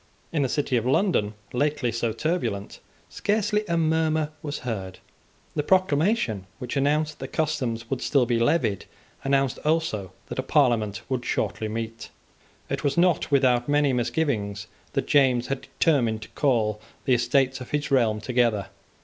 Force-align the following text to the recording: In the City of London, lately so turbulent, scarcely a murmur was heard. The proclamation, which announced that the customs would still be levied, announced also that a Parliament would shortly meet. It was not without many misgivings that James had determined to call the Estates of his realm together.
In 0.31 0.41
the 0.41 0.49
City 0.49 0.77
of 0.77 0.85
London, 0.87 1.35
lately 1.53 1.91
so 1.91 2.11
turbulent, 2.11 2.79
scarcely 3.07 3.63
a 3.67 3.77
murmur 3.77 4.31
was 4.41 4.57
heard. 4.65 4.97
The 5.55 5.61
proclamation, 5.61 6.47
which 6.57 6.75
announced 6.75 7.19
that 7.19 7.31
the 7.31 7.37
customs 7.37 7.87
would 7.91 8.01
still 8.01 8.25
be 8.25 8.39
levied, 8.39 8.85
announced 9.23 9.59
also 9.63 10.11
that 10.29 10.39
a 10.39 10.41
Parliament 10.41 11.03
would 11.07 11.23
shortly 11.23 11.67
meet. 11.67 12.09
It 12.67 12.83
was 12.83 12.97
not 12.97 13.29
without 13.29 13.69
many 13.69 13.93
misgivings 13.93 14.65
that 14.93 15.05
James 15.05 15.45
had 15.45 15.67
determined 15.77 16.23
to 16.23 16.29
call 16.29 16.81
the 17.05 17.13
Estates 17.13 17.61
of 17.61 17.69
his 17.69 17.91
realm 17.91 18.19
together. 18.21 18.69